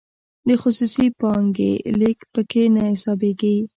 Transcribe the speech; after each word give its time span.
د 0.47 0.49
خصوصي 0.61 1.07
پانګې 1.19 1.73
لیږد 1.99 2.27
پکې 2.33 2.63
نه 2.75 2.81
حسابیږي. 2.91 3.55